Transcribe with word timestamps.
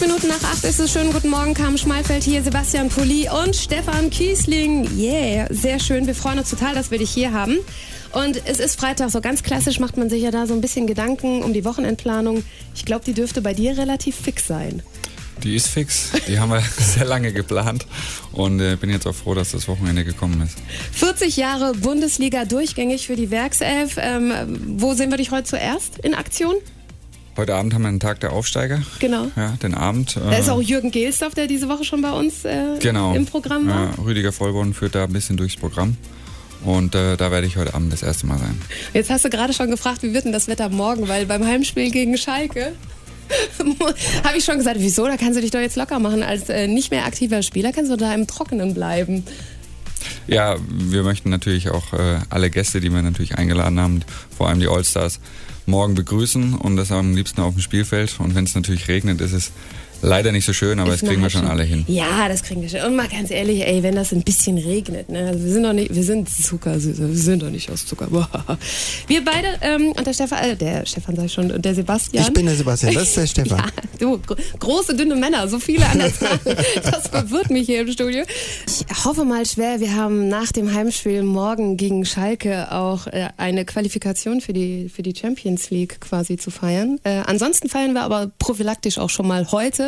Minuten 0.00 0.28
nach 0.28 0.52
acht 0.52 0.62
ist 0.62 0.78
es 0.78 0.92
schön. 0.92 1.12
Guten 1.12 1.28
Morgen, 1.28 1.54
Carmen 1.54 1.76
Schmalfeld 1.76 2.22
hier, 2.22 2.40
Sebastian 2.40 2.88
Pulli 2.88 3.28
und 3.28 3.56
Stefan 3.56 4.10
Kiesling. 4.10 4.88
Yeah, 4.96 5.52
sehr 5.52 5.80
schön. 5.80 6.06
Wir 6.06 6.14
freuen 6.14 6.38
uns 6.38 6.50
total, 6.50 6.76
dass 6.76 6.92
wir 6.92 6.98
dich 6.98 7.10
hier 7.10 7.32
haben. 7.32 7.58
Und 8.12 8.40
es 8.46 8.60
ist 8.60 8.78
Freitag, 8.78 9.10
so 9.10 9.20
ganz 9.20 9.42
klassisch 9.42 9.80
macht 9.80 9.96
man 9.96 10.08
sich 10.08 10.22
ja 10.22 10.30
da 10.30 10.46
so 10.46 10.54
ein 10.54 10.60
bisschen 10.60 10.86
Gedanken 10.86 11.42
um 11.42 11.52
die 11.52 11.64
Wochenendplanung. 11.64 12.44
Ich 12.76 12.84
glaube, 12.84 13.04
die 13.04 13.12
dürfte 13.12 13.42
bei 13.42 13.54
dir 13.54 13.76
relativ 13.76 14.14
fix 14.14 14.46
sein. 14.46 14.84
Die 15.42 15.56
ist 15.56 15.66
fix. 15.66 16.10
Die 16.28 16.38
haben 16.38 16.52
wir 16.52 16.62
sehr 16.78 17.04
lange 17.04 17.32
geplant 17.32 17.84
und 18.30 18.60
äh, 18.60 18.76
bin 18.76 18.90
jetzt 18.90 19.06
auch 19.08 19.16
froh, 19.16 19.34
dass 19.34 19.50
das 19.50 19.66
Wochenende 19.66 20.04
gekommen 20.04 20.40
ist. 20.42 20.58
40 20.92 21.36
Jahre 21.36 21.72
Bundesliga 21.72 22.44
durchgängig 22.44 23.08
für 23.08 23.16
die 23.16 23.32
Werkself. 23.32 23.96
Ähm, 23.98 24.32
wo 24.76 24.94
sehen 24.94 25.10
wir 25.10 25.18
dich 25.18 25.32
heute 25.32 25.48
zuerst 25.48 25.98
in 25.98 26.14
Aktion? 26.14 26.54
Heute 27.38 27.54
Abend 27.54 27.72
haben 27.72 27.82
wir 27.82 27.88
einen 27.88 28.00
Tag 28.00 28.18
der 28.18 28.32
Aufsteiger. 28.32 28.82
Genau. 28.98 29.28
Ja, 29.36 29.56
den 29.62 29.72
Abend. 29.72 30.16
Da 30.16 30.36
ist 30.36 30.48
auch 30.48 30.60
Jürgen 30.60 30.90
Gelsdorf, 30.90 31.34
der 31.34 31.46
diese 31.46 31.68
Woche 31.68 31.84
schon 31.84 32.02
bei 32.02 32.10
uns 32.10 32.44
äh, 32.44 32.80
genau. 32.80 33.14
im 33.14 33.26
Programm 33.26 33.68
war. 33.68 33.94
Ja, 33.96 34.04
Rüdiger 34.04 34.32
Vollborn 34.32 34.74
führt 34.74 34.96
da 34.96 35.04
ein 35.04 35.12
bisschen 35.12 35.36
durchs 35.36 35.54
Programm. 35.54 35.96
Und 36.64 36.96
äh, 36.96 37.16
da 37.16 37.30
werde 37.30 37.46
ich 37.46 37.56
heute 37.56 37.74
Abend 37.74 37.92
das 37.92 38.02
erste 38.02 38.26
Mal 38.26 38.38
sein. 38.38 38.60
Jetzt 38.92 39.08
hast 39.08 39.24
du 39.24 39.30
gerade 39.30 39.52
schon 39.52 39.70
gefragt, 39.70 40.02
wie 40.02 40.12
wird 40.12 40.24
denn 40.24 40.32
das 40.32 40.48
Wetter 40.48 40.68
morgen? 40.68 41.06
Weil 41.06 41.26
beim 41.26 41.46
Heimspiel 41.46 41.92
gegen 41.92 42.18
Schalke 42.18 42.72
habe 44.24 44.36
ich 44.36 44.44
schon 44.44 44.58
gesagt, 44.58 44.78
wieso? 44.80 45.06
Da 45.06 45.16
kannst 45.16 45.36
du 45.36 45.40
dich 45.40 45.52
doch 45.52 45.60
jetzt 45.60 45.76
locker 45.76 46.00
machen. 46.00 46.24
Als 46.24 46.48
äh, 46.48 46.66
nicht 46.66 46.90
mehr 46.90 47.06
aktiver 47.06 47.42
Spieler 47.42 47.70
kannst 47.70 47.92
du 47.92 47.96
da 47.96 48.12
im 48.14 48.26
Trockenen 48.26 48.74
bleiben. 48.74 49.22
Ja, 50.28 50.56
wir 50.68 51.04
möchten 51.04 51.30
natürlich 51.30 51.70
auch 51.70 51.94
äh, 51.94 52.18
alle 52.28 52.50
Gäste, 52.50 52.80
die 52.80 52.92
wir 52.92 53.00
natürlich 53.00 53.38
eingeladen 53.38 53.80
haben, 53.80 54.02
vor 54.36 54.48
allem 54.48 54.60
die 54.60 54.68
Allstars, 54.68 55.20
morgen 55.64 55.94
begrüßen 55.94 56.54
und 56.54 56.76
das 56.76 56.92
am 56.92 57.14
liebsten 57.14 57.40
auf 57.40 57.54
dem 57.54 57.62
Spielfeld. 57.62 58.20
Und 58.20 58.34
wenn 58.34 58.44
es 58.44 58.54
natürlich 58.54 58.88
regnet, 58.88 59.22
ist 59.22 59.32
es 59.32 59.52
leider 60.02 60.32
nicht 60.32 60.44
so 60.44 60.52
schön, 60.52 60.80
aber 60.80 60.92
ist 60.94 61.02
das 61.02 61.08
kriegen 61.08 61.22
wir 61.22 61.30
schon 61.30 61.46
alle 61.46 61.64
hin. 61.64 61.84
Ja, 61.88 62.28
das 62.28 62.42
kriegen 62.42 62.62
wir 62.62 62.68
schon. 62.68 62.80
Und 62.80 62.96
mal 62.96 63.08
ganz 63.08 63.30
ehrlich, 63.30 63.66
ey, 63.66 63.82
wenn 63.82 63.94
das 63.94 64.12
ein 64.12 64.22
bisschen 64.22 64.58
regnet, 64.58 65.08
ne? 65.08 65.28
Also 65.28 65.44
wir 65.44 65.52
sind 65.52 65.62
doch 65.62 65.72
nicht, 65.72 65.94
wir 65.94 66.02
sind 66.02 66.28
Zuckersüße, 66.28 67.08
wir 67.08 67.16
sind 67.16 67.42
doch 67.42 67.50
nicht 67.50 67.70
aus 67.70 67.86
Zucker. 67.86 68.08
Wir 69.06 69.24
beide 69.24 69.48
ähm, 69.60 69.92
und 69.96 70.06
der 70.06 70.12
Stefan, 70.12 70.38
äh, 70.44 70.56
der 70.56 70.86
Stefan 70.86 71.16
sag 71.16 71.24
ich 71.26 71.32
schon, 71.32 71.50
und 71.50 71.64
der 71.64 71.74
Sebastian. 71.74 72.24
Ich 72.24 72.32
bin 72.32 72.46
der 72.46 72.54
Sebastian, 72.54 72.94
das 72.94 73.04
ist 73.04 73.16
der 73.16 73.26
Stefan. 73.44 73.58
ja, 73.58 73.66
du, 73.98 74.20
große, 74.58 74.94
dünne 74.96 75.16
Männer, 75.16 75.48
so 75.48 75.58
viele 75.58 75.86
an 75.86 75.98
der 75.98 76.14
Zahl. 76.14 76.38
Das 76.82 77.08
verwirrt 77.08 77.50
mich 77.50 77.66
hier 77.66 77.80
im 77.80 77.90
Studio. 77.90 78.24
Ich 78.66 79.04
hoffe 79.04 79.24
mal 79.24 79.44
schwer, 79.46 79.80
wir 79.80 79.94
haben 79.94 80.28
nach 80.28 80.52
dem 80.52 80.72
Heimspiel 80.72 81.22
morgen 81.22 81.76
gegen 81.76 82.04
Schalke 82.04 82.72
auch 82.72 83.06
äh, 83.06 83.28
eine 83.36 83.64
Qualifikation 83.64 84.40
für 84.40 84.52
die, 84.52 84.88
für 84.88 85.02
die 85.02 85.14
Champions 85.14 85.70
League 85.70 86.00
quasi 86.00 86.36
zu 86.36 86.50
feiern. 86.50 86.98
Äh, 87.04 87.22
ansonsten 87.26 87.68
feiern 87.68 87.92
wir 87.92 88.02
aber 88.02 88.30
prophylaktisch 88.38 88.98
auch 88.98 89.10
schon 89.10 89.26
mal 89.26 89.50
heute 89.52 89.87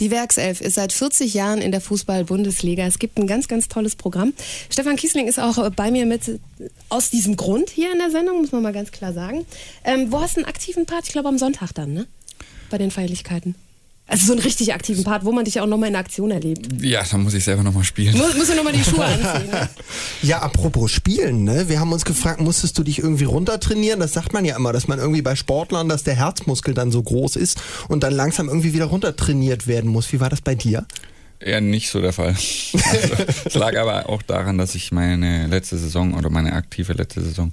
die 0.00 0.10
Werkself 0.10 0.60
ist 0.60 0.74
seit 0.74 0.92
40 0.92 1.34
Jahren 1.34 1.60
in 1.60 1.72
der 1.72 1.80
Fußball-Bundesliga. 1.80 2.86
Es 2.86 2.98
gibt 2.98 3.18
ein 3.18 3.26
ganz, 3.26 3.48
ganz 3.48 3.68
tolles 3.68 3.96
Programm. 3.96 4.32
Stefan 4.70 4.96
Kiesling 4.96 5.26
ist 5.26 5.38
auch 5.38 5.70
bei 5.70 5.90
mir 5.90 6.06
mit 6.06 6.40
aus 6.88 7.10
diesem 7.10 7.36
Grund 7.36 7.70
hier 7.70 7.92
in 7.92 7.98
der 7.98 8.10
Sendung, 8.10 8.40
muss 8.40 8.52
man 8.52 8.62
mal 8.62 8.72
ganz 8.72 8.92
klar 8.92 9.12
sagen. 9.12 9.44
Ähm, 9.84 10.12
wo 10.12 10.20
hast 10.20 10.36
du 10.36 10.40
einen 10.40 10.48
aktiven 10.48 10.86
Part? 10.86 11.06
Ich 11.06 11.12
glaube 11.12 11.28
am 11.28 11.38
Sonntag 11.38 11.72
dann, 11.72 11.92
ne? 11.92 12.06
Bei 12.70 12.78
den 12.78 12.90
Feierlichkeiten. 12.90 13.54
Also 14.08 14.26
so 14.26 14.32
einen 14.32 14.42
richtig 14.42 14.72
aktiven 14.72 15.02
Part, 15.02 15.24
wo 15.24 15.32
man 15.32 15.44
dich 15.44 15.60
auch 15.60 15.66
nochmal 15.66 15.88
in 15.88 15.96
Aktion 15.96 16.30
erlebt. 16.30 16.68
Ja, 16.80 17.02
dann 17.10 17.22
muss 17.24 17.34
ich 17.34 17.42
selber 17.42 17.64
nochmal 17.64 17.82
spielen. 17.82 18.16
Muss, 18.16 18.36
musst 18.36 18.50
du 18.50 18.54
nochmal 18.54 18.72
die 18.72 18.84
Schuhe 18.84 19.04
anziehen. 19.04 19.50
Ne? 19.50 19.68
Ja, 20.22 20.40
apropos 20.40 20.92
Spielen, 20.92 21.42
ne? 21.44 21.68
Wir 21.68 21.80
haben 21.80 21.92
uns 21.92 22.04
gefragt, 22.04 22.40
musstest 22.40 22.78
du 22.78 22.84
dich 22.84 23.00
irgendwie 23.00 23.24
runtertrainieren? 23.24 23.98
Das 23.98 24.12
sagt 24.12 24.32
man 24.32 24.44
ja 24.44 24.56
immer, 24.56 24.72
dass 24.72 24.86
man 24.86 24.98
irgendwie 24.98 25.22
bei 25.22 25.34
Sportlern, 25.34 25.88
dass 25.88 26.04
der 26.04 26.14
Herzmuskel 26.14 26.72
dann 26.72 26.92
so 26.92 27.02
groß 27.02 27.36
ist 27.36 27.60
und 27.88 28.02
dann 28.04 28.14
langsam 28.14 28.48
irgendwie 28.48 28.72
wieder 28.72 28.86
runtertrainiert 28.86 29.66
werden 29.66 29.90
muss. 29.90 30.12
Wie 30.12 30.20
war 30.20 30.30
das 30.30 30.40
bei 30.40 30.54
dir? 30.54 30.86
Eher 31.40 31.60
nicht 31.60 31.90
so 31.90 32.00
der 32.00 32.12
Fall. 32.12 32.28
Also, 32.30 33.14
es 33.44 33.54
lag 33.54 33.76
aber 33.76 34.08
auch 34.08 34.22
daran, 34.22 34.56
dass 34.56 34.74
ich 34.74 34.92
meine 34.92 35.48
letzte 35.48 35.76
Saison 35.76 36.14
oder 36.14 36.30
meine 36.30 36.52
aktive 36.52 36.92
letzte 36.92 37.20
Saison 37.20 37.52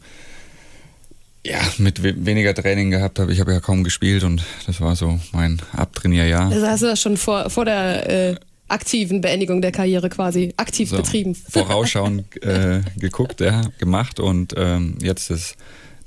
ja, 1.45 1.59
mit 1.77 2.01
weniger 2.03 2.53
Training 2.53 2.91
gehabt 2.91 3.19
habe. 3.19 3.33
Ich 3.33 3.39
habe 3.39 3.51
ja 3.51 3.59
kaum 3.59 3.83
gespielt 3.83 4.23
und 4.23 4.43
das 4.65 4.79
war 4.79 4.95
so 4.95 5.19
mein 5.31 5.61
Abtrainierjahr. 5.73 6.49
Also 6.51 6.67
hast 6.67 6.83
du 6.83 6.87
das 6.87 7.01
schon 7.01 7.17
vor, 7.17 7.49
vor 7.49 7.65
der 7.65 8.31
äh, 8.31 8.35
aktiven 8.69 9.21
Beendigung 9.21 9.61
der 9.61 9.71
Karriere 9.71 10.09
quasi 10.09 10.53
aktiv 10.57 10.89
so, 10.89 10.97
betrieben? 10.97 11.35
Vorausschauend 11.49 12.43
äh, 12.43 12.81
geguckt, 12.97 13.41
ja, 13.41 13.61
gemacht 13.77 14.19
und 14.19 14.53
ähm, 14.57 14.97
jetzt 15.01 15.29
ist 15.31 15.55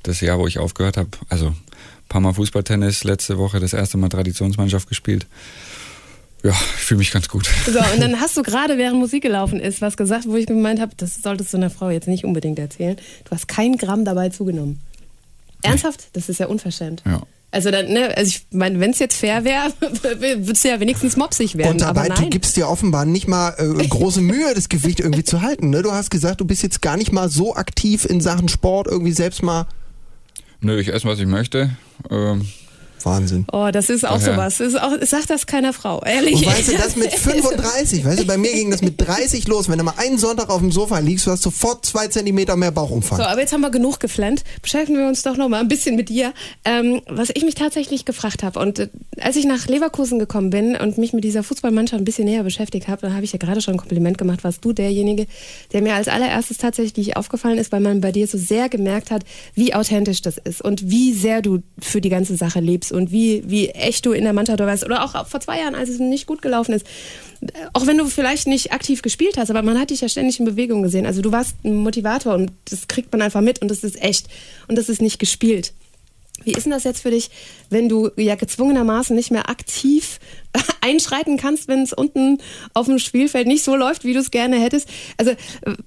das 0.04 0.20
Jahr, 0.20 0.38
wo 0.38 0.46
ich 0.46 0.58
aufgehört 0.58 0.96
habe, 0.96 1.10
also 1.28 1.48
ein 1.48 1.54
paar 2.08 2.20
Mal 2.20 2.32
Fußballtennis, 2.32 3.04
letzte 3.04 3.36
Woche 3.36 3.60
das 3.60 3.72
erste 3.72 3.98
Mal 3.98 4.08
Traditionsmannschaft 4.08 4.88
gespielt. 4.88 5.26
Ja, 6.42 6.52
ich 6.52 6.82
fühle 6.82 6.98
mich 6.98 7.10
ganz 7.10 7.28
gut. 7.28 7.50
So, 7.66 7.78
und 7.78 8.00
dann 8.00 8.20
hast 8.20 8.36
du 8.36 8.42
gerade, 8.42 8.78
während 8.78 8.98
Musik 9.00 9.22
gelaufen 9.22 9.58
ist, 9.58 9.80
was 9.80 9.96
gesagt, 9.96 10.26
wo 10.28 10.36
ich 10.36 10.46
gemeint 10.46 10.80
habe, 10.80 10.92
das 10.96 11.16
solltest 11.16 11.52
du 11.52 11.56
einer 11.56 11.70
Frau 11.70 11.90
jetzt 11.90 12.06
nicht 12.06 12.24
unbedingt 12.24 12.58
erzählen. 12.58 12.96
Du 13.24 13.30
hast 13.32 13.48
kein 13.48 13.76
Gramm 13.76 14.04
dabei 14.04 14.28
zugenommen. 14.28 14.80
Ernsthaft? 15.62 16.08
Das 16.12 16.28
ist 16.28 16.38
ja 16.38 16.46
unverschämt. 16.46 17.02
Ja. 17.06 17.22
Also 17.50 17.70
dann, 17.70 17.86
ne, 17.86 18.14
also 18.16 18.28
ich 18.28 18.46
meine, 18.50 18.80
wenn 18.80 18.90
es 18.90 18.98
jetzt 18.98 19.16
fair 19.16 19.44
wäre, 19.44 19.72
würdest 20.20 20.64
du 20.64 20.68
ja 20.68 20.80
wenigstens 20.80 21.16
mopsig 21.16 21.56
werden. 21.56 21.72
Und 21.72 21.80
dabei, 21.80 22.00
aber 22.00 22.08
nein. 22.14 22.24
du 22.24 22.30
gibst 22.30 22.56
dir 22.56 22.68
offenbar 22.68 23.06
nicht 23.06 23.28
mal 23.28 23.54
äh, 23.56 23.86
große 23.88 24.20
Mühe, 24.20 24.52
das 24.54 24.68
Gewicht 24.68 25.00
irgendwie 25.00 25.24
zu 25.24 25.42
halten. 25.42 25.70
Ne? 25.70 25.82
Du 25.82 25.92
hast 25.92 26.10
gesagt, 26.10 26.40
du 26.40 26.44
bist 26.44 26.62
jetzt 26.62 26.82
gar 26.82 26.96
nicht 26.96 27.12
mal 27.12 27.30
so 27.30 27.54
aktiv 27.54 28.04
in 28.04 28.20
Sachen 28.20 28.48
Sport, 28.48 28.88
irgendwie 28.88 29.12
selbst 29.12 29.42
mal. 29.42 29.66
Nö, 30.60 30.78
ich 30.78 30.92
esse, 30.92 31.06
was 31.06 31.18
ich 31.18 31.26
möchte. 31.26 31.70
Ähm, 32.10 32.46
Wahnsinn. 33.04 33.46
Oh, 33.52 33.68
das 33.72 33.90
ist 33.90 34.04
auch 34.06 34.20
sowas. 34.20 34.58
Das 34.58 34.68
ist 34.68 34.80
auch, 34.80 34.92
sagt 35.02 35.30
das 35.30 35.46
keiner 35.46 35.72
Frau, 35.72 36.02
ehrlich. 36.04 36.34
Und 36.34 36.46
weißt 36.46 36.68
du, 36.68 36.72
das 36.76 36.96
mit 36.96 37.12
35, 37.14 38.04
weißt 38.04 38.20
du, 38.20 38.26
bei 38.26 38.36
mir 38.36 38.52
ging 38.52 38.70
das 38.70 38.82
mit 38.82 39.00
30 39.00 39.46
los. 39.48 39.68
Wenn 39.68 39.78
du 39.78 39.84
mal 39.84 39.94
einen 39.96 40.18
Sonntag 40.18 40.50
auf 40.50 40.60
dem 40.60 40.72
Sofa 40.72 40.98
liegst, 40.98 41.26
du 41.26 41.30
hast 41.30 41.42
sofort 41.42 41.84
zwei 41.86 42.08
Zentimeter 42.08 42.56
mehr 42.56 42.70
Bauchumfang. 42.70 43.18
So, 43.18 43.24
aber 43.24 43.40
jetzt 43.40 43.52
haben 43.52 43.60
wir 43.60 43.70
genug 43.70 44.00
geflennt. 44.00 44.44
Beschäftigen 44.62 44.98
wir 44.98 45.06
uns 45.06 45.22
doch 45.22 45.36
noch 45.36 45.48
mal 45.48 45.60
ein 45.60 45.68
bisschen 45.68 45.96
mit 45.96 46.08
dir. 46.08 46.32
Ähm, 46.64 47.02
was 47.08 47.30
ich 47.34 47.44
mich 47.44 47.54
tatsächlich 47.54 48.04
gefragt 48.04 48.42
habe 48.42 48.58
und 48.60 48.78
äh, 48.78 48.88
als 49.20 49.36
ich 49.36 49.44
nach 49.44 49.66
Leverkusen 49.66 50.18
gekommen 50.18 50.50
bin 50.50 50.76
und 50.76 50.98
mich 50.98 51.12
mit 51.12 51.24
dieser 51.24 51.42
Fußballmannschaft 51.42 52.00
ein 52.00 52.04
bisschen 52.04 52.24
näher 52.24 52.42
beschäftigt 52.42 52.88
habe, 52.88 53.02
dann 53.02 53.14
habe 53.14 53.24
ich 53.24 53.32
ja 53.32 53.38
gerade 53.38 53.60
schon 53.60 53.74
ein 53.74 53.78
Kompliment 53.78 54.18
gemacht, 54.18 54.44
warst 54.44 54.64
du 54.64 54.72
derjenige, 54.72 55.26
der 55.72 55.82
mir 55.82 55.94
als 55.94 56.08
allererstes 56.08 56.58
tatsächlich 56.58 57.16
aufgefallen 57.16 57.58
ist, 57.58 57.72
weil 57.72 57.80
man 57.80 58.00
bei 58.00 58.12
dir 58.12 58.26
so 58.26 58.38
sehr 58.38 58.68
gemerkt 58.68 59.10
hat, 59.10 59.24
wie 59.54 59.74
authentisch 59.74 60.22
das 60.22 60.38
ist 60.38 60.62
und 60.62 60.90
wie 60.90 61.12
sehr 61.12 61.42
du 61.42 61.62
für 61.78 62.00
die 62.00 62.08
ganze 62.08 62.36
Sache 62.36 62.60
lebst 62.60 62.85
und 62.92 63.10
wie, 63.10 63.42
wie 63.46 63.68
echt 63.68 64.06
du 64.06 64.12
in 64.12 64.24
der 64.24 64.32
Mannschaft 64.32 64.60
warst. 64.60 64.84
Oder 64.84 65.04
auch 65.04 65.26
vor 65.26 65.40
zwei 65.40 65.60
Jahren, 65.60 65.74
als 65.74 65.88
es 65.88 65.98
nicht 65.98 66.26
gut 66.26 66.42
gelaufen 66.42 66.72
ist. 66.72 66.86
Auch 67.72 67.86
wenn 67.86 67.98
du 67.98 68.06
vielleicht 68.06 68.46
nicht 68.46 68.72
aktiv 68.72 69.02
gespielt 69.02 69.36
hast, 69.36 69.50
aber 69.50 69.62
man 69.62 69.78
hat 69.78 69.90
dich 69.90 70.00
ja 70.00 70.08
ständig 70.08 70.38
in 70.38 70.46
Bewegung 70.46 70.82
gesehen. 70.82 71.06
Also 71.06 71.22
du 71.22 71.32
warst 71.32 71.56
ein 71.64 71.76
Motivator 71.76 72.34
und 72.34 72.52
das 72.70 72.88
kriegt 72.88 73.12
man 73.12 73.22
einfach 73.22 73.40
mit 73.42 73.60
und 73.60 73.70
das 73.70 73.84
ist 73.84 74.02
echt 74.02 74.28
und 74.68 74.76
das 74.76 74.88
ist 74.88 75.02
nicht 75.02 75.18
gespielt. 75.18 75.72
Wie 76.44 76.52
ist 76.52 76.64
denn 76.64 76.72
das 76.72 76.84
jetzt 76.84 77.02
für 77.02 77.10
dich, 77.10 77.30
wenn 77.70 77.88
du 77.88 78.10
ja 78.16 78.34
gezwungenermaßen 78.34 79.16
nicht 79.16 79.30
mehr 79.30 79.48
aktiv 79.48 80.20
einschreiten 80.80 81.38
kannst, 81.38 81.66
wenn 81.66 81.82
es 81.82 81.92
unten 81.92 82.38
auf 82.74 82.86
dem 82.86 82.98
Spielfeld 82.98 83.46
nicht 83.46 83.64
so 83.64 83.74
läuft, 83.74 84.04
wie 84.04 84.12
du 84.12 84.20
es 84.20 84.30
gerne 84.30 84.60
hättest? 84.60 84.88
Also 85.16 85.32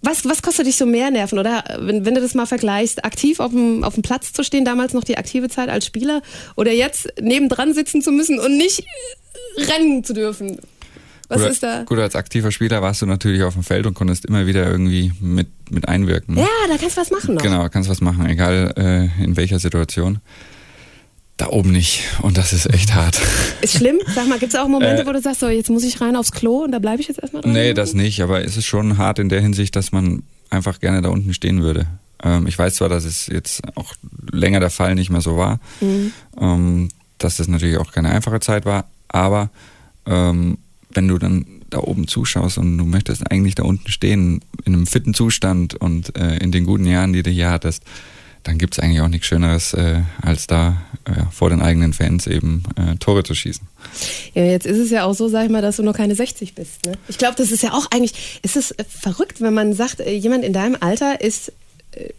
was, 0.02 0.26
was 0.26 0.42
kostet 0.42 0.66
dich 0.66 0.76
so 0.76 0.86
mehr 0.86 1.12
Nerven? 1.12 1.40
Oder 1.40 1.64
wenn, 1.80 2.06
wenn 2.06 2.16
du 2.16 2.22
das 2.22 2.34
mal 2.34 2.46
vergleichst, 2.46 3.06
aktiv 3.06 3.40
auf 3.40 3.52
dem, 3.52 3.84
auf 3.84 3.94
dem 3.94 4.04
Platz 4.04 4.34
zu 4.34 4.44
stehen, 4.44 4.66
damals 4.66 4.94
noch 4.94 5.04
die 5.04 5.18
aktive 5.18 5.50
Zeit 5.50 5.70
als 5.70 5.86
Spieler 5.86 6.22
oder 6.56 6.72
jetzt 6.72 7.08
nebendran 7.22 7.74
sitzen 7.74 8.02
zu 8.02 8.12
müssen 8.12 8.40
und 8.40 8.58
nicht 8.58 8.84
rennen 9.58 10.04
zu 10.04 10.14
dürfen? 10.14 10.58
Was 11.30 11.44
gut, 11.44 11.52
ist 11.52 11.64
da? 11.64 11.84
Gut, 11.84 12.00
als 12.00 12.16
aktiver 12.16 12.52
Spieler 12.52 12.82
warst 12.82 13.04
du 13.04 13.06
natürlich 13.06 13.44
auf 13.44 13.54
dem 13.54 13.64
Feld 13.64 13.86
und 13.86 13.94
konntest 13.94 14.26
immer 14.26 14.48
wieder 14.48 14.70
irgendwie 14.70 15.14
mit, 15.22 15.48
mit 15.72 15.88
einwirken. 15.88 16.38
Ja, 16.38 16.48
da 16.68 16.78
kannst 16.78 16.98
du 16.98 17.02
was 17.02 17.12
machen 17.12 17.36
noch. 17.36 17.42
Genau, 17.42 17.68
kannst 17.70 17.90
was 17.90 18.02
machen, 18.02 18.26
egal 18.28 18.74
äh, 18.78 19.24
in 19.24 19.36
welcher 19.36 19.60
Situation. 19.60 20.20
Da 21.38 21.48
oben 21.48 21.72
nicht. 21.72 22.04
Und 22.22 22.38
das 22.38 22.52
ist 22.52 22.66
echt 22.66 22.94
hart. 22.96 23.22
Ist 23.62 23.78
schlimm? 23.78 23.98
Sag 24.14 24.28
mal, 24.28 24.40
gibt 24.40 24.54
es 24.54 24.60
auch 24.60 24.68
Momente, 24.68 25.04
äh, 25.04 25.06
wo 25.06 25.14
du 25.14 25.22
sagst, 25.22 25.40
so, 25.40 25.48
jetzt 25.48 25.70
muss 25.70 25.86
ich 25.86 26.02
rein 26.02 26.18
aufs 26.18 26.34
Klo 26.34 26.64
und 26.66 26.74
da 26.74 26.80
bleibe 26.80 27.02
ich 27.02 27.08
jetzt 27.08 27.22
erstmal 27.22 27.42
dran? 27.42 27.54
Nee, 27.54 27.74
das 27.74 27.94
nicht. 27.94 28.22
Aber 28.22 28.44
es 28.44 28.58
ist 28.58 28.66
schon 28.66 28.98
hart 28.98 29.20
in 29.20 29.30
der 29.30 29.40
Hinsicht, 29.40 29.74
dass 29.78 29.94
man 29.94 30.24
einfach 30.50 30.82
gerne 30.82 31.02
da 31.02 31.08
unten 31.08 31.34
stehen 31.34 31.62
würde. 31.62 31.88
Ähm, 32.24 32.48
ich 32.48 32.58
weiß 32.58 32.76
zwar, 32.76 32.90
dass 32.90 33.06
es 33.06 33.28
jetzt 33.28 33.62
auch 33.76 33.94
länger 34.32 34.60
der 34.60 34.70
Fall 34.70 34.96
nicht 34.96 35.10
mehr 35.10 35.22
so 35.22 35.38
war, 35.38 35.60
mhm. 35.80 36.12
ähm, 36.40 36.90
dass 37.18 37.38
das 37.38 37.48
natürlich 37.48 37.78
auch 37.78 37.92
keine 37.92 38.10
einfache 38.10 38.40
Zeit 38.40 38.66
war, 38.66 38.86
aber 39.08 39.50
ähm, 40.06 40.58
wenn 40.92 41.08
du 41.08 41.18
dann 41.18 41.46
da 41.70 41.80
oben 41.80 42.08
zuschaust 42.08 42.58
und 42.58 42.78
du 42.78 42.86
möchtest 42.86 43.30
eigentlich 43.32 43.56
da 43.56 43.64
unten 43.64 43.92
stehen, 43.92 44.42
in 44.66 44.74
einem 44.74 44.88
fitten 44.88 45.14
Zustand 45.14 45.76
und 45.76 46.18
äh, 46.18 46.38
in 46.38 46.52
den 46.52 46.66
guten 46.66 46.86
Jahren, 46.86 47.14
die 47.14 47.24
du 47.24 47.30
hier 47.30 47.50
hattest, 47.50 47.84
dann 48.44 48.58
gibt 48.58 48.74
es 48.74 48.80
eigentlich 48.80 49.02
auch 49.02 49.08
nichts 49.08 49.28
Schöneres, 49.28 49.74
äh, 49.74 50.02
als 50.22 50.48
da 50.48 50.82
äh, 51.06 51.24
vor 51.32 51.50
den 51.50 51.62
eigenen 51.62 51.94
Fans 51.94 52.26
eben 52.28 52.64
äh, 52.76 52.96
Tore 52.96 53.24
zu 53.24 53.36
schießen. 53.36 53.68
Ja, 54.34 54.44
jetzt 54.44 54.66
ist 54.66 54.78
es 54.78 54.90
ja 54.92 55.04
auch 55.04 55.14
so, 55.14 55.28
sag 55.28 55.46
ich 55.46 55.52
mal, 55.52 55.62
dass 55.62 55.78
du 55.78 55.84
noch 55.84 55.96
keine 55.96 56.16
60 56.16 56.56
bist. 56.56 56.86
Ne? 56.86 56.94
Ich 57.08 57.18
glaube, 57.18 57.36
das 57.38 57.52
ist 57.52 57.64
ja 57.64 57.74
auch 57.74 57.88
eigentlich, 57.92 58.40
ist 58.42 58.56
es 58.56 58.74
verrückt, 58.88 59.42
wenn 59.42 59.54
man 59.54 59.74
sagt, 59.74 60.00
äh, 60.00 60.14
jemand 60.14 60.44
in 60.44 60.54
deinem 60.54 60.78
Alter 60.80 61.22
ist 61.22 61.50
äh, 61.50 61.52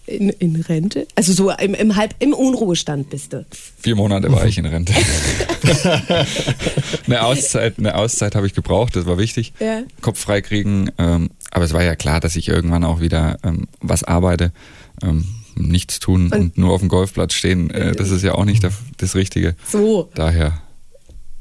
in, 0.06 0.30
in 0.30 0.56
Rente? 0.56 1.06
Also 1.14 1.32
so 1.32 1.50
im, 1.50 1.74
im 1.74 1.96
halb 1.96 2.14
im 2.18 2.32
Unruhestand 2.32 3.10
bist 3.10 3.32
du. 3.32 3.46
Vier 3.80 3.96
Monate 3.96 4.30
war 4.32 4.44
ich 4.46 4.58
in 4.58 4.66
Rente. 4.66 4.92
eine 7.06 7.22
Auszeit, 7.22 7.78
eine 7.78 7.94
Auszeit 7.94 8.34
habe 8.34 8.46
ich 8.46 8.54
gebraucht, 8.54 8.96
das 8.96 9.06
war 9.06 9.18
wichtig. 9.18 9.52
Ja. 9.60 9.82
Kopf 10.00 10.18
frei 10.18 10.40
kriegen. 10.40 10.90
Ähm, 10.98 11.30
aber 11.50 11.64
es 11.64 11.72
war 11.72 11.82
ja 11.82 11.96
klar, 11.96 12.20
dass 12.20 12.36
ich 12.36 12.48
irgendwann 12.48 12.84
auch 12.84 13.00
wieder 13.00 13.38
ähm, 13.42 13.68
was 13.80 14.04
arbeite. 14.04 14.52
Ähm, 15.02 15.26
nichts 15.56 16.00
tun 16.00 16.26
und, 16.26 16.32
und, 16.32 16.58
nur 16.58 16.72
auf 16.72 16.80
dem 16.80 16.88
Golfplatz 16.88 17.34
stehen, 17.34 17.70
äh, 17.70 17.92
das 17.92 18.10
ist 18.10 18.22
ja 18.22 18.34
auch 18.34 18.44
nicht 18.44 18.64
das, 18.64 18.74
das 18.96 19.14
Richtige. 19.14 19.56
So. 19.66 20.08
Daher 20.14 20.60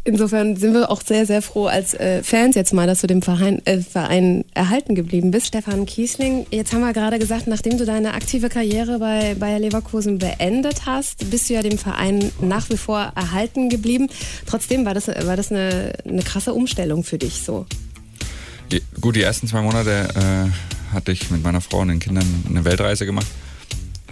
insofern 0.10 0.58
sind 0.58 0.74
wir 0.74 0.90
auch 0.92 1.02
sehr, 1.02 1.26
sehr 1.26 1.42
froh 1.42 1.68
als 1.68 1.94
äh, 1.94 2.24
Fans 2.24 2.56
jetzt 2.56 2.74
mal, 2.74 2.88
dass 2.88 3.02
du 3.02 3.08
dem 3.08 3.22
Verein, 3.22 3.66
äh, 3.66 3.80
Verein 3.80 4.44
erhalten 4.54 4.96
geblieben 4.96 5.32
bist. 5.32 5.48
Stefan 5.48 5.86
Kiesling, 5.86 6.46
jetzt 6.52 6.74
haben 6.74 6.82
wir 6.82 6.92
gerade 6.94 7.20
gesagt, 7.20 7.48
nachdem 7.48 7.78
du 7.78 7.86
deine 7.86 8.14
aktive 8.14 8.50
Karriere 8.50 9.00
bei 9.00 9.36
Bayer 9.36 9.60
Leverkusen 9.60 10.18
beendet 10.18 10.86
hast, 10.86 11.30
bist 11.30 11.50
du 11.50 11.54
ja 11.54 11.62
dem 11.62 11.78
Verein 11.78 12.32
nach 12.42 12.70
wie 12.70 12.78
vor 12.78 13.14
erhalten 13.16 13.70
geblieben. 13.70 14.10
Trotzdem 14.46 14.86
war 14.86 14.94
das, 14.94 15.08
war 15.08 15.38
das 15.38 15.52
eine, 15.52 15.94
eine 16.06 16.24
krasse 16.24 16.54
Umstellung 16.54 17.04
für 17.04 17.18
dich 17.18 17.44
so. 17.44 17.66
Die, 18.72 18.82
gut, 19.00 19.16
die 19.16 19.24
ersten 19.24 19.48
zwei 19.48 19.62
Monate 19.62 20.10
äh, 20.16 20.94
hatte 20.94 21.12
ich 21.12 21.32
mit 21.32 21.44
meiner 21.44 21.62
Frau 21.62 21.80
und 21.80 21.88
den 21.88 22.00
Kindern 22.00 22.26
eine 22.48 22.66
Weltreise 22.66 23.06
gemacht. 23.06 23.28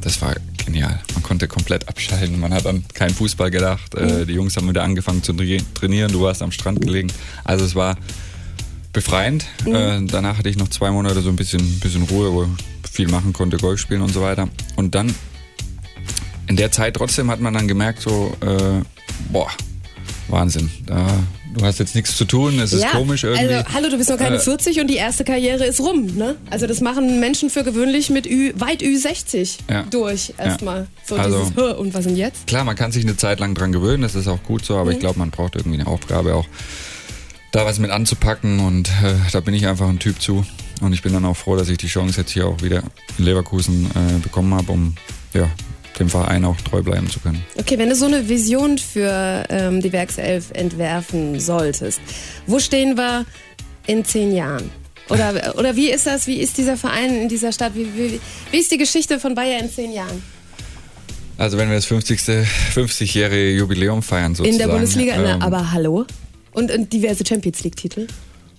Das 0.01 0.21
war 0.21 0.35
genial. 0.67 0.99
Man 1.13 1.23
konnte 1.23 1.47
komplett 1.47 1.87
abschalten. 1.87 2.39
Man 2.39 2.53
hat 2.53 2.67
an 2.67 2.83
keinen 2.93 3.15
Fußball 3.15 3.49
gedacht. 3.49 3.95
Äh, 3.95 4.25
die 4.25 4.33
Jungs 4.33 4.57
haben 4.57 4.67
wieder 4.67 4.83
angefangen 4.83 5.23
zu 5.23 5.33
trainieren. 5.33 6.11
Du 6.11 6.21
warst 6.21 6.41
am 6.41 6.51
Strand 6.51 6.81
gelegen. 6.81 7.11
Also 7.45 7.63
es 7.63 7.73
war 7.73 7.97
befreiend. 8.91 9.45
Mhm. 9.65 9.75
Äh, 9.75 10.05
danach 10.07 10.37
hatte 10.37 10.49
ich 10.49 10.57
noch 10.57 10.67
zwei 10.67 10.91
Monate 10.91 11.21
so 11.21 11.29
ein 11.29 11.37
bisschen, 11.37 11.79
bisschen 11.79 12.03
Ruhe, 12.03 12.33
wo 12.33 12.43
ich 12.43 12.91
viel 12.91 13.07
machen 13.07 13.31
konnte, 13.31 13.57
Golf 13.57 13.79
spielen 13.79 14.01
und 14.01 14.13
so 14.13 14.21
weiter. 14.21 14.49
Und 14.75 14.93
dann 14.93 15.15
in 16.47 16.57
der 16.57 16.71
Zeit 16.71 16.95
trotzdem 16.95 17.31
hat 17.31 17.39
man 17.39 17.53
dann 17.53 17.67
gemerkt, 17.67 18.01
so, 18.01 18.35
äh, 18.41 18.81
boah, 19.31 19.49
Wahnsinn. 20.27 20.69
Da 20.85 21.07
du 21.57 21.65
hast 21.65 21.80
jetzt 21.80 21.95
nichts 21.95 22.15
zu 22.15 22.25
tun, 22.25 22.59
es 22.59 22.74
ist 22.74 22.83
ja, 22.83 22.89
komisch 22.89 23.24
irgendwie. 23.24 23.56
Also, 23.56 23.74
hallo, 23.74 23.89
du 23.89 23.98
bist 23.98 24.09
noch 24.09 24.18
keine 24.18 24.38
äh, 24.38 24.39
40 24.39 24.80
und 24.80 24.88
die 24.88 24.95
erste 24.95 25.24
Karriere 25.24 25.65
ist 25.65 25.80
rum, 25.80 26.15
ne? 26.15 26.36
Also 26.50 26.68
das 26.68 26.81
machen 26.81 27.19
Menschen 27.19 27.50
für 27.50 27.63
gewöhnlich 27.63 28.09
mit 28.09 28.25
Ü, 28.25 28.54
weit 28.56 28.81
Ü60 28.81 29.57
ja. 29.69 29.83
durch 29.83 30.33
erstmal. 30.38 30.81
Ja. 30.81 30.88
So 31.04 31.15
also, 31.15 31.44
dieses, 31.50 31.74
und 31.77 31.94
was 31.94 32.06
denn 32.06 32.15
jetzt? 32.15 32.48
Klar, 32.48 32.63
man 32.63 32.75
kann 32.75 32.92
sich 32.92 33.04
eine 33.04 33.18
Zeit 33.18 33.39
lang 33.39 33.56
dran 33.56 33.71
gewöhnen, 33.71 34.04
das 34.04 34.15
ist 34.15 34.27
auch 34.27 34.44
gut 34.44 34.65
so, 34.65 34.75
aber 34.75 34.86
mhm. 34.86 34.92
ich 34.92 35.00
glaube, 35.00 35.19
man 35.19 35.31
braucht 35.31 35.56
irgendwie 35.56 35.80
eine 35.80 35.88
Aufgabe 35.88 36.36
auch, 36.36 36.45
da 37.51 37.65
was 37.65 37.80
mit 37.80 37.92
anzupacken 37.92 38.60
und 38.60 38.89
äh, 38.89 39.13
da 39.31 39.39
bin 39.39 39.53
ich 39.53 39.68
einfach 39.68 39.88
ein 39.88 40.00
Typ 40.00 40.21
zu. 40.21 40.45
Und 40.80 40.94
ich 40.94 41.01
bin 41.01 41.12
dann 41.12 41.25
auch 41.25 41.36
froh, 41.36 41.56
dass 41.56 41.69
ich 41.69 41.77
die 41.80 41.88
Chance 41.88 42.21
jetzt 42.21 42.31
hier 42.31 42.45
auch 42.45 42.62
wieder 42.62 42.83
in 43.18 43.25
Leverkusen 43.25 43.89
äh, 43.95 44.19
bekommen 44.19 44.53
habe, 44.53 44.71
um 44.71 44.94
ja, 45.33 45.50
dem 45.97 46.09
Verein 46.09 46.45
auch 46.45 46.59
treu 46.61 46.81
bleiben 46.81 47.09
zu 47.09 47.19
können. 47.19 47.44
Okay, 47.57 47.77
wenn 47.77 47.89
du 47.89 47.95
so 47.95 48.05
eine 48.05 48.29
Vision 48.29 48.77
für 48.77 49.45
ähm, 49.49 49.81
die 49.81 49.91
Werkself 49.91 50.51
entwerfen 50.53 51.39
solltest, 51.39 51.99
wo 52.45 52.59
stehen 52.59 52.97
wir 52.97 53.25
in 53.88 54.05
zehn 54.05 54.33
Jahren? 54.33 54.69
Oder, 55.09 55.55
oder 55.57 55.75
wie 55.75 55.89
ist 55.89 56.07
das? 56.07 56.27
Wie 56.27 56.38
ist 56.38 56.57
dieser 56.57 56.77
Verein 56.77 57.21
in 57.21 57.29
dieser 57.29 57.51
Stadt? 57.51 57.73
Wie, 57.75 57.85
wie, 57.95 58.19
wie 58.51 58.57
ist 58.57 58.71
die 58.71 58.77
Geschichte 58.77 59.19
von 59.19 59.35
Bayern 59.35 59.65
in 59.65 59.71
zehn 59.71 59.91
Jahren? 59.91 60.21
Also 61.38 61.57
wenn 61.57 61.69
wir 61.69 61.75
das 61.75 61.85
50. 61.85 62.19
50-jährige 62.19 63.57
Jubiläum 63.57 64.01
feiern 64.01 64.33
sozusagen. 64.33 64.53
In 64.53 64.59
der 64.59 64.73
Bundesliga, 64.73 65.15
ähm, 65.15 65.41
aber 65.41 65.71
hallo? 65.71 66.05
Und, 66.51 66.71
und 66.71 66.91
diverse 66.91 67.23
Champions 67.25 67.63
League-Titel? 67.63 68.07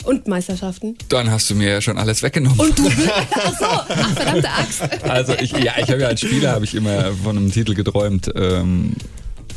Und 0.09 0.27
Meisterschaften. 0.27 0.97
Dann 1.11 1.31
hast 1.31 1.51
du 1.51 1.55
mir 1.55 1.69
ja 1.69 1.81
schon 1.83 1.99
alles 1.99 2.23
weggenommen. 2.23 2.59
Und 2.59 2.79
du 2.79 2.89
Ach 3.35 3.59
so, 3.59 3.67
ach 3.67 4.15
verdammte 4.15 4.49
Axt. 4.49 5.03
Also 5.03 5.35
ich, 5.35 5.53
ja, 5.53 5.75
ich 5.77 5.91
habe 5.91 6.01
ja 6.01 6.09
als 6.09 6.23
Spieler 6.23 6.53
habe 6.53 6.65
ich 6.65 6.75
immer 6.75 7.13
von 7.13 7.37
einem 7.37 7.53
Titel 7.53 7.75
geträumt. 7.75 8.33
Ähm, 8.35 8.95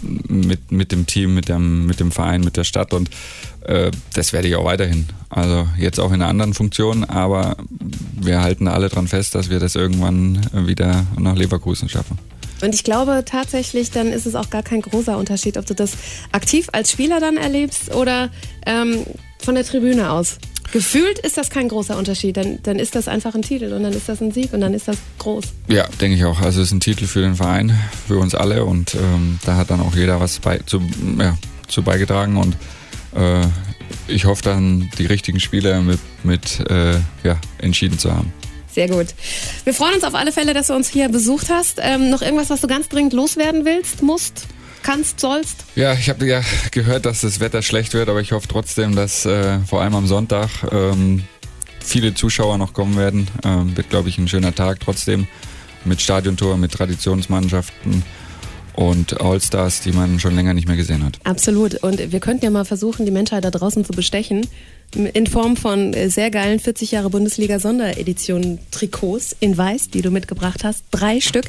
mit, 0.01 0.73
mit 0.73 0.91
dem 0.91 1.05
Team, 1.05 1.35
mit 1.35 1.47
dem, 1.47 1.85
mit 1.85 2.01
dem 2.01 2.11
Verein, 2.11 2.41
mit 2.41 2.57
der 2.57 2.63
Stadt 2.65 2.93
und 2.93 3.09
äh, 3.61 3.91
das 4.13 4.33
werde 4.33 4.47
ich 4.47 4.55
auch 4.55 4.65
weiterhin. 4.65 5.05
Also 5.29 5.67
jetzt 5.77 5.99
auch 5.99 6.09
in 6.09 6.15
einer 6.15 6.27
anderen 6.27 6.53
Funktion, 6.53 7.03
aber 7.03 7.55
wir 8.19 8.41
halten 8.41 8.67
alle 8.67 8.89
dran 8.89 9.07
fest, 9.07 9.35
dass 9.35 9.51
wir 9.51 9.59
das 9.59 9.75
irgendwann 9.75 10.41
wieder 10.53 11.05
nach 11.19 11.35
Leverkusen 11.35 11.87
schaffen. 11.87 12.17
Und 12.63 12.73
ich 12.73 12.83
glaube 12.83 13.23
tatsächlich, 13.25 13.91
dann 13.91 14.07
ist 14.07 14.25
es 14.25 14.33
auch 14.33 14.49
gar 14.49 14.63
kein 14.63 14.81
großer 14.81 15.17
Unterschied, 15.17 15.57
ob 15.57 15.67
du 15.67 15.75
das 15.75 15.93
aktiv 16.31 16.67
als 16.71 16.91
Spieler 16.91 17.19
dann 17.19 17.37
erlebst 17.37 17.93
oder 17.93 18.29
ähm, 18.65 19.05
von 19.43 19.55
der 19.55 19.65
Tribüne 19.65 20.11
aus. 20.11 20.37
Gefühlt 20.71 21.19
ist 21.19 21.37
das 21.37 21.49
kein 21.49 21.67
großer 21.67 21.97
Unterschied. 21.97 22.37
Dann, 22.37 22.59
dann 22.63 22.79
ist 22.79 22.95
das 22.95 23.07
einfach 23.07 23.35
ein 23.35 23.41
Titel 23.41 23.73
und 23.73 23.83
dann 23.83 23.91
ist 23.91 24.07
das 24.07 24.21
ein 24.21 24.31
Sieg 24.31 24.53
und 24.53 24.61
dann 24.61 24.73
ist 24.73 24.87
das 24.87 24.97
groß. 25.19 25.45
Ja, 25.67 25.85
denke 25.99 26.15
ich 26.15 26.23
auch. 26.23 26.39
Also 26.39 26.61
es 26.61 26.67
ist 26.67 26.73
ein 26.73 26.79
Titel 26.79 27.07
für 27.07 27.21
den 27.21 27.35
Verein, 27.35 27.77
für 28.07 28.17
uns 28.19 28.35
alle 28.35 28.63
und 28.63 28.95
ähm, 28.95 29.39
da 29.45 29.57
hat 29.57 29.69
dann 29.69 29.81
auch 29.81 29.95
jeder 29.95 30.21
was 30.21 30.39
bei, 30.39 30.59
zu, 30.65 30.81
ja, 31.19 31.37
zu 31.67 31.83
beigetragen 31.83 32.37
und 32.37 32.55
äh, 33.15 33.45
ich 34.07 34.25
hoffe 34.25 34.43
dann, 34.43 34.89
die 34.97 35.05
richtigen 35.05 35.39
Spieler 35.39 35.81
mit, 35.81 35.99
mit 36.23 36.59
äh, 36.69 36.93
ja, 37.23 37.39
entschieden 37.57 37.99
zu 37.99 38.11
haben. 38.13 38.31
Sehr 38.73 38.87
gut. 38.87 39.07
Wir 39.65 39.73
freuen 39.73 39.95
uns 39.95 40.05
auf 40.05 40.15
alle 40.15 40.31
Fälle, 40.31 40.53
dass 40.53 40.67
du 40.67 40.73
uns 40.73 40.87
hier 40.87 41.09
besucht 41.09 41.49
hast. 41.49 41.79
Ähm, 41.81 42.09
noch 42.09 42.21
irgendwas, 42.21 42.49
was 42.49 42.61
du 42.61 42.67
ganz 42.67 42.87
dringend 42.87 43.11
loswerden 43.11 43.65
willst, 43.65 44.01
musst? 44.01 44.47
Kannst, 44.83 45.19
sollst? 45.19 45.65
Ja, 45.75 45.93
ich 45.93 46.09
habe 46.09 46.25
ja 46.25 46.41
gehört, 46.71 47.05
dass 47.05 47.21
das 47.21 47.39
Wetter 47.39 47.61
schlecht 47.61 47.93
wird, 47.93 48.09
aber 48.09 48.21
ich 48.21 48.31
hoffe 48.31 48.47
trotzdem, 48.47 48.95
dass 48.95 49.25
äh, 49.25 49.59
vor 49.59 49.81
allem 49.81 49.95
am 49.95 50.07
Sonntag 50.07 50.49
ähm, 50.71 51.23
viele 51.79 52.13
Zuschauer 52.13 52.57
noch 52.57 52.73
kommen 52.73 52.97
werden. 52.97 53.27
Ähm, 53.43 53.75
wird, 53.75 53.89
glaube 53.89 54.09
ich, 54.09 54.17
ein 54.17 54.27
schöner 54.27 54.53
Tag 54.53 54.79
trotzdem 54.79 55.27
mit 55.85 56.01
Stadiontor, 56.01 56.57
mit 56.57 56.71
Traditionsmannschaften 56.71 58.03
und 58.81 59.21
Allstars, 59.21 59.81
die 59.81 59.91
man 59.91 60.19
schon 60.19 60.35
länger 60.35 60.53
nicht 60.53 60.67
mehr 60.67 60.77
gesehen 60.77 61.05
hat. 61.05 61.19
Absolut. 61.23 61.75
Und 61.83 62.11
wir 62.11 62.19
könnten 62.19 62.45
ja 62.45 62.51
mal 62.51 62.65
versuchen, 62.65 63.05
die 63.05 63.11
Menschheit 63.11 63.45
da 63.45 63.51
draußen 63.51 63.85
zu 63.85 63.93
bestechen 63.93 64.47
in 64.95 65.27
Form 65.27 65.55
von 65.55 65.93
sehr 66.09 66.31
geilen 66.31 66.59
40 66.59 66.91
Jahre 66.91 67.09
Bundesliga 67.09 67.59
Sonderedition 67.59 68.59
Trikots 68.71 69.35
in 69.39 69.57
Weiß, 69.57 69.89
die 69.89 70.01
du 70.01 70.11
mitgebracht 70.11 70.63
hast. 70.63 70.83
Drei 70.91 71.21
Stück. 71.21 71.45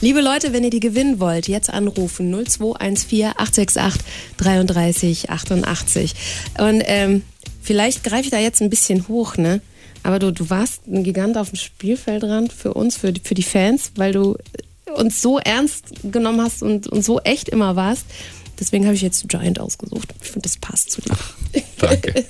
Liebe 0.00 0.20
Leute, 0.20 0.52
wenn 0.52 0.62
ihr 0.62 0.70
die 0.70 0.80
gewinnen 0.80 1.18
wollt, 1.18 1.48
jetzt 1.48 1.70
anrufen 1.70 2.30
0214 2.30 3.32
868 3.36 4.02
33 4.36 5.30
88. 5.30 6.14
Und 6.58 6.82
ähm, 6.86 7.22
vielleicht 7.62 8.04
greife 8.04 8.24
ich 8.24 8.30
da 8.30 8.38
jetzt 8.38 8.62
ein 8.62 8.70
bisschen 8.70 9.08
hoch, 9.08 9.36
ne? 9.36 9.60
Aber 10.04 10.18
du, 10.18 10.32
du 10.32 10.50
warst 10.50 10.86
ein 10.86 11.02
Gigant 11.02 11.38
auf 11.38 11.48
dem 11.50 11.56
Spielfeldrand 11.56 12.52
für 12.52 12.74
uns, 12.74 12.96
für 12.96 13.12
für 13.24 13.34
die 13.34 13.42
Fans, 13.42 13.92
weil 13.96 14.12
du 14.12 14.36
uns 14.96 15.20
so 15.20 15.38
ernst 15.38 15.86
genommen 16.04 16.40
hast 16.40 16.62
und, 16.62 16.86
und 16.86 17.04
so 17.04 17.20
echt 17.20 17.48
immer 17.48 17.76
warst. 17.76 18.06
Deswegen 18.58 18.84
habe 18.84 18.94
ich 18.94 19.02
jetzt 19.02 19.28
Giant 19.28 19.58
ausgesucht. 19.58 20.14
Ich 20.22 20.28
finde, 20.28 20.48
das 20.48 20.56
passt 20.56 20.92
zu 20.92 21.00
dir. 21.00 21.16
Danke. 21.78 22.12